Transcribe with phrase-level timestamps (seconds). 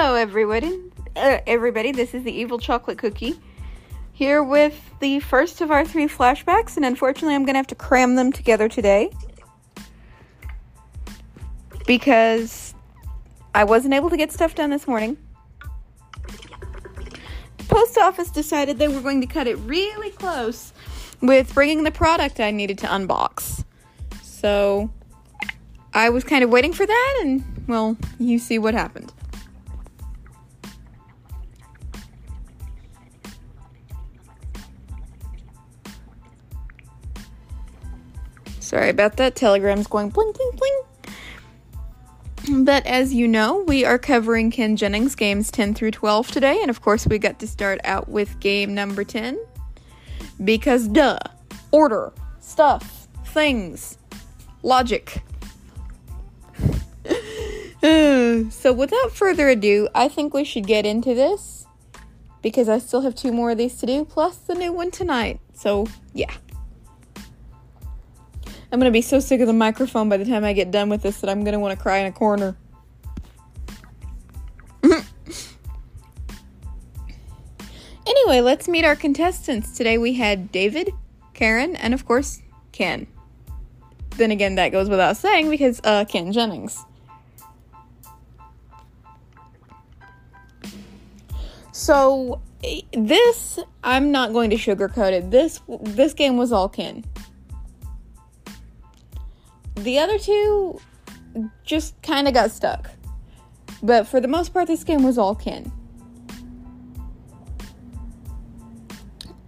[0.00, 0.80] Hello, everybody.
[1.16, 3.34] Uh, everybody, this is the Evil Chocolate Cookie.
[4.12, 8.14] Here with the first of our three flashbacks, and unfortunately, I'm to have to cram
[8.14, 9.10] them together today.
[11.84, 12.74] Because
[13.56, 15.16] I wasn't able to get stuff done this morning.
[17.66, 20.72] Post office decided they were going to cut it really close
[21.22, 23.64] with bringing the product I needed to unbox.
[24.22, 24.92] So
[25.92, 29.12] I was kind of waiting for that, and well, you see what happened.
[38.68, 39.34] Sorry about that.
[39.34, 40.82] Telegram's going bling, bling, bling.
[42.66, 46.68] But as you know, we are covering Ken Jennings games 10 through 12 today, and
[46.68, 49.38] of course, we got to start out with game number 10.
[50.44, 51.18] Because, duh,
[51.70, 53.96] order, stuff, things,
[54.62, 55.22] logic.
[57.80, 61.66] so, without further ado, I think we should get into this
[62.42, 65.40] because I still have two more of these to do, plus the new one tonight.
[65.54, 66.34] So, yeah.
[68.70, 71.02] I'm gonna be so sick of the microphone by the time I get done with
[71.02, 72.56] this that I'm gonna want to cry in a corner.
[78.06, 79.76] anyway, let's meet our contestants.
[79.76, 80.90] Today we had David,
[81.32, 83.06] Karen, and of course, Ken.
[84.18, 86.84] Then again, that goes without saying because, uh, Ken Jennings.
[91.70, 92.40] So,
[92.92, 95.30] this, I'm not going to sugarcoat it.
[95.30, 97.04] This, this game was all Ken.
[99.78, 100.80] The other two
[101.64, 102.90] just kind of got stuck.
[103.82, 105.70] But for the most part, this game was all Ken.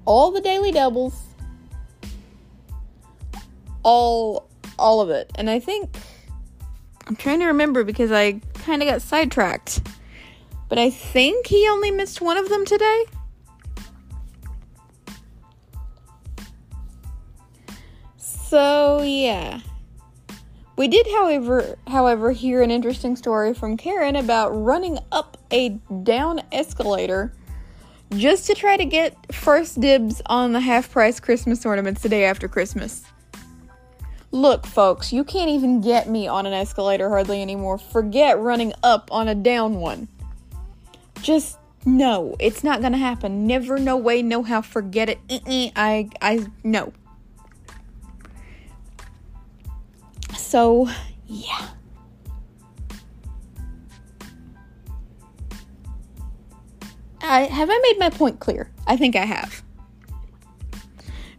[0.05, 1.21] All the daily doubles,
[3.83, 4.49] all
[4.79, 5.31] all of it.
[5.35, 5.91] And I think
[7.07, 9.83] I'm trying to remember because I kind of got sidetracked.
[10.69, 13.05] But I think he only missed one of them today.
[18.17, 19.61] So, yeah.
[20.77, 25.71] We did, however, however, hear an interesting story from Karen about running up a
[26.03, 27.33] down escalator
[28.17, 32.25] just to try to get first dibs on the half price Christmas ornaments the day
[32.25, 33.05] after Christmas.
[34.33, 37.79] Look, folks, you can't even get me on an escalator hardly anymore.
[37.79, 40.09] Forget running up on a down one.
[41.21, 43.47] Just no, it's not gonna happen.
[43.47, 44.63] Never, no way, no how.
[44.63, 45.19] Forget it.
[45.31, 46.93] Uh-uh, I, I, no.
[50.51, 50.89] So,
[51.29, 51.69] yeah.
[57.23, 58.69] I have I made my point clear?
[58.85, 59.63] I think I have.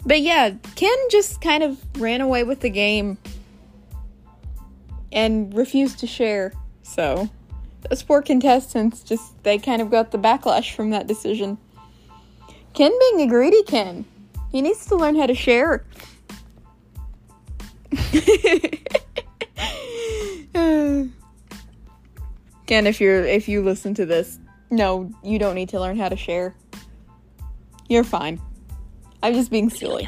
[0.06, 3.18] But yeah, Ken just kind of ran away with the game
[5.12, 6.54] and refused to share.
[6.84, 7.30] So,
[7.90, 11.58] those poor contestants just they kind of got the backlash from that decision.
[12.74, 14.06] Ken being a greedy Ken.
[14.54, 15.84] He needs to learn how to share.
[22.68, 26.10] Ken, if you're if you listen to this, no, you don't need to learn how
[26.10, 26.56] to share.
[27.90, 28.40] You're fine.
[29.22, 30.08] I'm just being silly.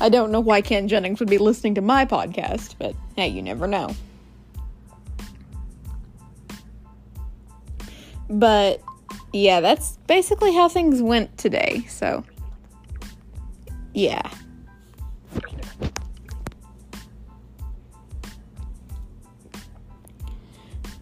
[0.00, 3.42] I don't know why Ken Jennings would be listening to my podcast, but hey, you
[3.42, 3.94] never know.
[8.28, 8.82] But
[9.32, 11.86] yeah, that's basically how things went today.
[11.88, 12.24] So,
[13.94, 14.28] yeah.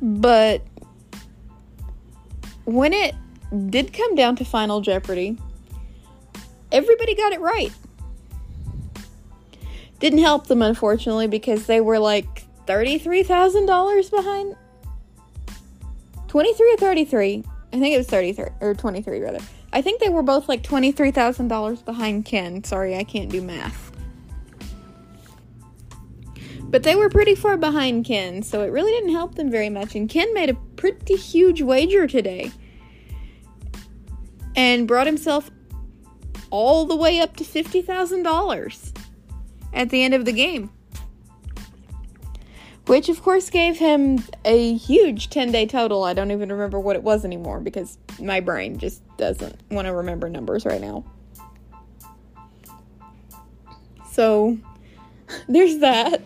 [0.03, 0.67] But
[2.65, 3.15] when it
[3.71, 5.39] did come down to Final Jeopardy,
[6.73, 7.73] everybody got it right.
[10.01, 14.57] Didn't help them, unfortunately, because they were like $33,000 behind.
[16.27, 17.45] 23 or 33.
[17.73, 19.39] I think it was 33 or 23 rather.
[19.73, 22.65] I think they were both like $23,000 behind Ken.
[22.65, 23.92] Sorry, I can't do math.
[26.73, 29.95] But they were pretty far behind Ken, so it really didn't help them very much.
[29.95, 32.51] And Ken made a pretty huge wager today
[34.57, 35.51] and brought himself
[36.49, 38.99] all the way up to $50,000
[39.75, 40.71] at the end of the game.
[42.87, 46.05] which of course gave him a huge 10 day total.
[46.05, 49.95] I don't even remember what it was anymore because my brain just doesn't want to
[49.95, 51.05] remember numbers right now.
[54.11, 54.59] So
[55.49, 56.23] there's that.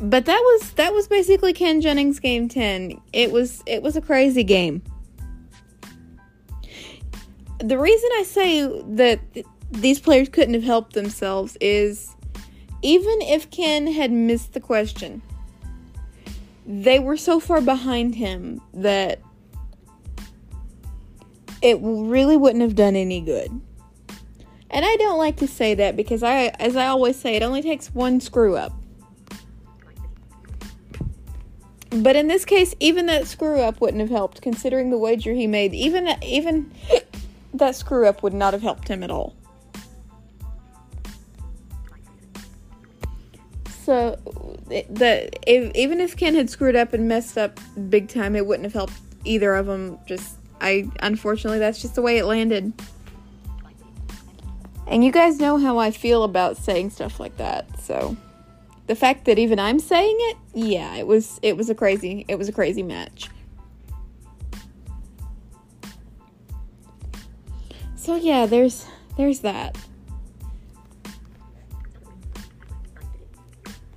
[0.00, 3.00] But that was that was basically Ken Jennings game 10.
[3.12, 4.82] It was it was a crazy game.
[7.58, 9.20] The reason I say that
[9.70, 12.14] these players couldn't have helped themselves is
[12.80, 15.20] even if Ken had missed the question,
[16.66, 19.20] they were so far behind him that
[21.60, 23.50] it really wouldn't have done any good.
[24.70, 27.60] And I don't like to say that because I as I always say it only
[27.60, 28.79] takes one screw up.
[31.90, 35.46] But in this case, even that screw up wouldn't have helped considering the wager he
[35.46, 35.74] made.
[35.74, 36.70] Even that even
[37.52, 39.34] that screw up would not have helped him at all.
[43.84, 44.16] So
[44.68, 47.58] that if, even if Ken had screwed up and messed up
[47.88, 48.94] big time, it wouldn't have helped
[49.24, 49.98] either of them.
[50.06, 52.72] Just I unfortunately that's just the way it landed.
[54.86, 57.80] And you guys know how I feel about saying stuff like that.
[57.80, 58.16] So
[58.90, 62.34] the fact that even I'm saying it, yeah, it was it was a crazy it
[62.34, 63.30] was a crazy match.
[67.94, 69.78] So yeah, there's there's that.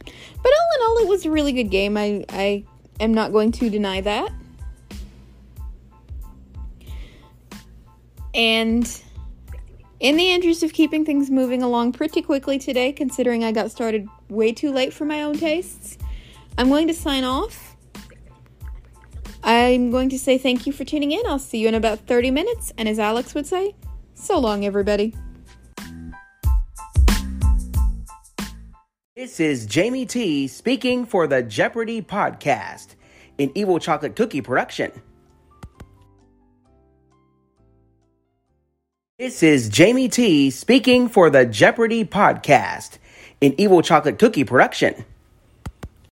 [0.05, 1.97] But all in all, it was a really good game.
[1.97, 2.63] I I
[2.99, 4.31] am not going to deny that.
[8.35, 9.02] And
[10.03, 14.05] in the interest of keeping things moving along pretty quickly today, considering I got started
[14.29, 15.97] way too late for my own tastes,
[16.57, 17.77] I'm going to sign off.
[19.45, 21.21] I'm going to say thank you for tuning in.
[21.25, 22.73] I'll see you in about 30 minutes.
[22.77, 23.75] And as Alex would say,
[24.13, 25.15] so long, everybody.
[29.15, 32.95] This is Jamie T speaking for the Jeopardy podcast,
[33.39, 34.91] an Evil Chocolate Cookie production.
[39.23, 42.97] This is Jamie T speaking for the Jeopardy podcast,
[43.41, 45.05] an Evil Chocolate Cookie production.